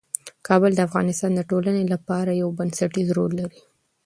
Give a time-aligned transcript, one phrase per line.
[0.47, 3.59] کابل د افغانستان د ټولنې لپاره یو بنسټيز رول لري.